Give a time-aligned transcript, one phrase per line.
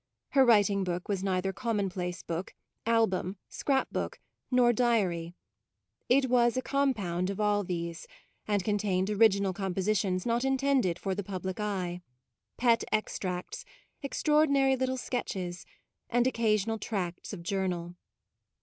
[0.29, 2.55] Her writing book was neither com monplace book,
[2.87, 5.35] album, scrap book, nor diary;
[6.09, 8.07] it was a compound of all these,
[8.47, 12.01] and contained original compo sitions not intended for the public eye,
[12.57, 13.63] pet extracts,
[14.01, 15.67] extraordinary little sketches,
[16.09, 17.93] and occasional tracts of journal.